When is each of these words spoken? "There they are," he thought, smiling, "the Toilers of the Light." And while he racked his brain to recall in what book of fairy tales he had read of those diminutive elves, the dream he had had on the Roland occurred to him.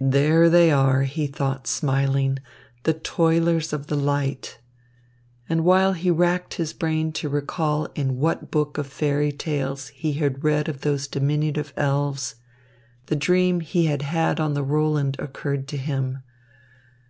"There 0.00 0.48
they 0.48 0.70
are," 0.70 1.02
he 1.02 1.26
thought, 1.26 1.66
smiling, 1.66 2.38
"the 2.84 2.94
Toilers 2.94 3.70
of 3.70 3.88
the 3.88 3.96
Light." 3.96 4.58
And 5.46 5.62
while 5.62 5.92
he 5.92 6.10
racked 6.10 6.54
his 6.54 6.72
brain 6.72 7.12
to 7.12 7.28
recall 7.28 7.90
in 7.94 8.16
what 8.16 8.50
book 8.50 8.78
of 8.78 8.86
fairy 8.86 9.30
tales 9.30 9.88
he 9.88 10.14
had 10.14 10.42
read 10.42 10.70
of 10.70 10.80
those 10.80 11.06
diminutive 11.06 11.74
elves, 11.76 12.36
the 13.08 13.16
dream 13.16 13.60
he 13.60 13.84
had 13.84 14.00
had 14.00 14.40
on 14.40 14.54
the 14.54 14.64
Roland 14.64 15.16
occurred 15.18 15.68
to 15.68 15.76
him. 15.76 16.22